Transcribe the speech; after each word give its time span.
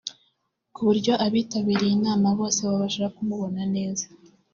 ku 0.73 0.79
buryo 0.87 1.13
abitabiriye 1.25 1.93
inama 1.97 2.27
bose 2.39 2.59
babasha 2.67 3.03
kumubona 3.15 3.61
neza 3.75 4.05